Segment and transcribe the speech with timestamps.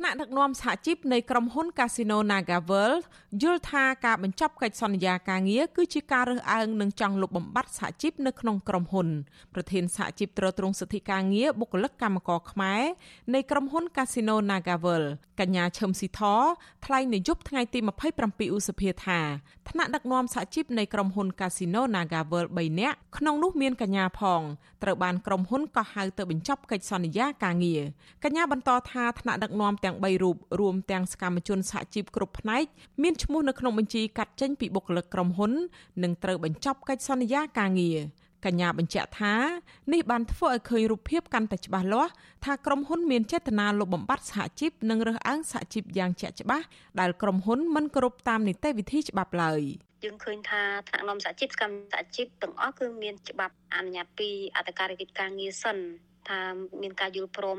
[0.00, 3.02] ថ្នាក់ដឹកនាំសហជីពនៃក្រុមហ៊ុន Casino NagaWorld
[3.42, 9.08] យល់ថាការបញ្ចប់កិច្ចសន្យាការងារគឺជាការរើសអើងនិងចង់លុបបំបាត់សហជីពនៅក្នុងក្រុមហ៊ុន
[9.54, 12.82] ប្រធានសហជីពត្រួតត្រងសិទ្ធិការងារបុគ្គលិកកម្មករខ្មែរ
[13.34, 15.08] នៃក្រុមហ៊ុន Casino NagaWorld
[15.40, 16.22] កញ្ញាឈឹមស៊ីធ
[16.84, 17.78] ថ្លែងនៅយប់ថ្ងៃទី
[18.18, 19.20] 27ឧសភាថា
[19.68, 24.40] ថ្នាក់ដឹកនាំសហជីពនៃក្រុមហ៊ុន Casino NagaWorld 3នាក់ក្នុងនោះមានកញ្ញាផង
[24.82, 27.82] ត្រូវបានក្រុមហ៊ុនកោះហៅទៅបញ្ចប់កិច្ចសន្យាការងារ
[28.24, 32.64] កញ្ញាបន្តថាថ្នាក់ដឹកនាំទាំង3រូបរួមទាំងសកម្មជនសហជីពគ្រប់ផ្នែក
[33.02, 35.52] មានឈ្មោះនៅក្នុងបញ្ជីកាត់ចេញពីបុគ្គលិកក្រុមហ៊ុន
[36.02, 37.98] និងត្រូវបញ្ចប់កិច្ចសន្យាការងារ
[38.46, 39.34] កញ្ញាបញ្ជាក់ថា
[39.92, 42.10] នេះបានធ្វើឲ្យឃើញរូបភាពកាន់តែច្បាស់លាស់
[42.44, 46.64] ថាក្រុមហ៊ុនមានចេតនាលុបបំបាត់សហជីពនិងរើសអើងសហជីពយ៉ាងជាក់ច្បាស់
[47.00, 49.60] ដែលក្រុមហ៊ុនមិនគោរពតាមនីតិវិធីច្បាប់ឡើយ
[50.04, 55.76] យើងឃើញថាថ្នាក់នាំសហជីពសកម្មសហជីពទាំងអស់គឺមានច្បាប់អនុញ្ញាតពីអធិការកិច្ចការងារសិន
[56.28, 56.40] ថា
[56.82, 57.58] មានការយល់ព្រម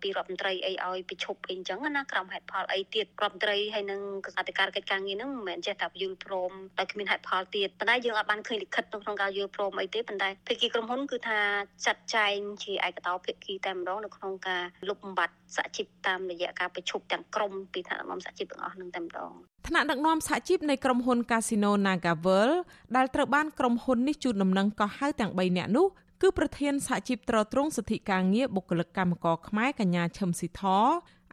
[0.00, 4.00] ពីរដ្ឋមន្ត្រីអីឲ្យប្រជុំអីអញ្ចឹងណាក្រោមហេតុផលអីទៀតរដ្ឋមន្ត្រីហើយនឹង
[4.38, 11.38] អធិការកិច្ចការងារហ្នឹងមិនមែនចេះតែយល់ព្រមដោយគ្មានហេតុផលទៀតប៉ុន្តែយើងអាចបានឃើញលិខិតក្នុងការយល់ព្រមអីទេប៉ុន្តែភាគីក្រុមហ៊ុនគឺថា
[11.86, 19.30] ចាត់ចែងជាឯកតោភាគីតែម្ដងនៅក្នុងការលុបបំបាត់សហជីពតាមរយៈការប្រជុំទាំងក្រុមពីថ្នាក់ដឹកនាំសហជីពទាំងអស់នឹងតែម្ដង
[19.68, 22.56] ថ្នាក់ដឹកនាំសហជីពនៃក្រុមហ៊ុន Casino NagaWorld
[22.96, 25.86] ដែលត្រូវបានក្រុមហ៊ុននេះជូនដំណឹងកោះហៅទាំង3នាក់នោះ
[26.22, 30.62] គឺប្រធានសហជីពត្រួតត្រងសិទ្ធិការងារបុគ្គលិកកម្មករខ្មែរកញ្ញាឈឹមស៊ីធ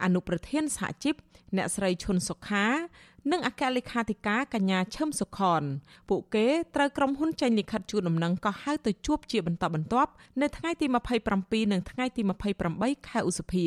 [0.04, 1.14] អនុប្រធានសហជីព
[1.56, 2.66] អ្នកស្រីឈុនសុខា
[3.32, 5.62] និងអគ្គលេខាធិការកញ្ញាឈឹមសុខន
[6.08, 10.10] ពួកគេត្រូវក្រុមហ៊ុនចេញលិខិតជូនដំណឹងក៏ហៅទៅជួបជាបន្តបន្ទាប់
[10.40, 10.86] នៅថ្ងៃទី
[11.30, 12.22] 27និងថ្ងៃទី
[12.64, 13.66] 28ខែឧសភា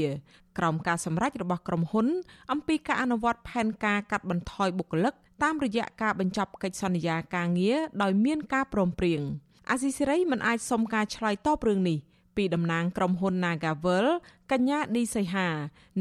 [0.57, 2.07] ក្រោមការសម្រេចរបស់ក្រុមហ៊ុន
[2.51, 9.21] អំពីការអនុវត្តផែនការកាត់បន្ថយបុគ្គលិកតាមរយៈការបញ្ចប់កិច្ចសន្យាការងារដោយមានការព្រមព្រៀង។
[9.69, 11.99] អាស៊ីសេរីមិនអាចសុំការឆ្លើយតបរឿងនេះ
[12.35, 14.05] ពីតំណាងក្រុមហ៊ុន Nagavel
[14.51, 15.47] កញ្ញាឌីសីហា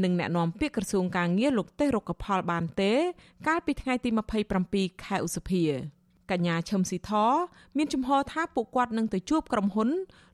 [0.03, 2.93] និងអ្នកនាំពាក្យក្រសួងការងារលោកទេសរុក្ខផលបានទេ
[3.47, 4.09] កាលពីថ្ងៃទី
[4.55, 5.63] 27ខែឧសភា
[6.31, 7.11] កញ្ញាឈឹមស៊ីធ
[7.77, 9.89] មានជំហរថាពួកគាត់នឹងទៅជួបក្រុមហ៊ុន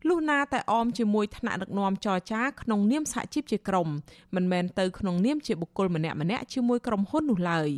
[0.08, 3.88] លុះណាតែអមជាមួយថ្នាក់ដឹកនាំចរចាក្នុងនាមសហជីពជាក្រុម
[4.36, 7.70] មិនមែនទៅក្នុងនាមជាបុគ្គលម្នាក់ម្នាក់ជាមួយក្រុមហ៊ុននោះឡើយ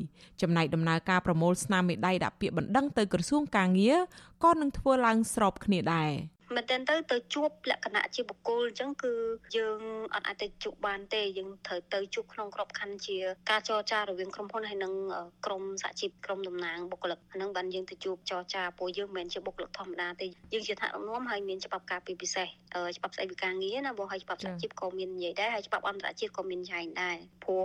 [0.42, 3.98] ចំណែកដំណើរការប្រមូលស្នាមមេដៃដាក់ពាក្យបណ្ដឹងទៅក្រសួងការងារ
[4.44, 6.12] ក៏នឹងធ្វើឡើងស្របគ្នាដែរ
[6.56, 9.14] មែនតើទៅទៅជួបលក្ខណៈជាបុគ្គលអញ្ចឹងគឺ
[9.58, 9.80] យើង
[10.16, 13.18] អត់អាចទៅជួបបានទេយើងត្រូវទៅជួបក្នុងក្របខ័ណ្ឌជា
[13.50, 14.94] ការចរចារវាងក្រុមហ៊ុនហើយនិង
[15.46, 22.48] ក្រុមសហជីពក្រុមតំណាងបុគ្គលិកហ្នឹងបានយើងទៅជួបចរចាពួកយើងមិនមែនជាបុគ្គលិកធម្មតាទេយើងជាថ្នាក់ដឹកនាំហើយមានច្បាប់ការពីពិសេស
[22.98, 27.64] ច្បាប់ស្តីពីការងារណាបងហើយច្បាប់សហជីពក៏មាននិយាយដែរហើយច្បាប់អន្តរជាតិក៏មានចែងដែរព្រោះ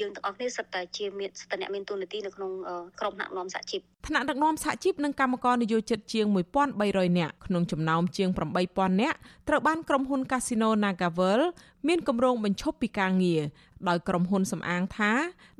[0.00, 2.52] យើងទាំងអស់គ្នាសិតតែជាមានសិតតែអ្នកមានទូនាទីនៅក្នុង
[3.00, 6.26] ក្រុមថ្នាក់ដឹកនាំសហជីពថ្នាក់ដឹកនាំសហជីពនិងកម្មករនយោជិតជាង
[6.72, 8.28] 1300នាក់ក្នុងចំណោមជាង
[8.64, 9.18] 8000នាក់
[9.48, 11.46] ត្រូវបានក្រុមហ៊ុន Casino NagaWorld
[11.88, 13.42] មានគម្រោងបញ្ឈប់ពីការងារ
[13.88, 15.12] ដោយក្រុមហ៊ុនសំអាងថា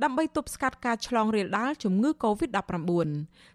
[0.03, 3.09] ដើម្បីទប់ស្កាត់ការឆ្លងរាលដាលជំងឺ Covid-19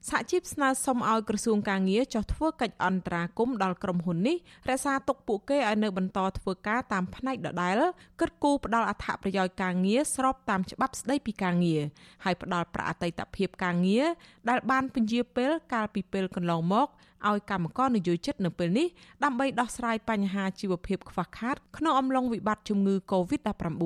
[0.10, 4.38] សហជីពស្នើសុំឲ្យក្រសួងការងារចុះធ្វើកិច្ចអន្តរាគមន៍ដល់ក្រុមហ៊ុននេះ
[4.70, 7.80] រក្សាទុកពួកគេឲ្យនៅបន្តធ្វើការតាមផ្នែកដដែល
[8.20, 11.82] គិតគូរផ្ដល់អត្ថប្រយោជន៍ការងារស្របតាមច្បាប់ស្តីពីការងារ
[12.24, 14.06] ហើយផ្ដល់ប្រាក់អតីតភាពការងារ
[14.50, 16.90] ដែលបានពន្យាពេលកាលពីពេលកន្លងមក
[17.30, 18.88] ឲ្យកម្មករនយោជិតនៅពេលនេះ
[19.24, 23.84] ដើម្បីដោះស្រាយបញ្ហាជីវភាពខ្វះខាតក្នុងអំឡុងវិបត្តិជំងឺ Covid-19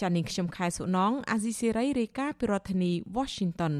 [0.00, 3.74] ចា៎នាងខ្ញុំខែសុណងអាស៊ីសេរីរាយការណ៍ពីរដ្ឋធានី Washington